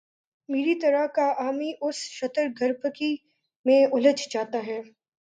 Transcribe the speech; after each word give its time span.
میری 0.49 0.73
طرح 0.75 1.05
کا 1.07 1.33
عامی 1.37 1.71
اس 1.81 1.95
شتر 1.95 2.47
گربگی 2.61 3.15
میں 3.65 3.85
الجھ 3.91 4.27
جاتا 4.31 4.65
ہے۔ 4.67 4.81